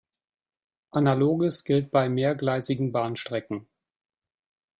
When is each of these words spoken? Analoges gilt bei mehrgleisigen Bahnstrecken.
Analoges 0.89 1.63
gilt 1.63 1.91
bei 1.91 2.09
mehrgleisigen 2.09 2.91
Bahnstrecken. 2.91 3.67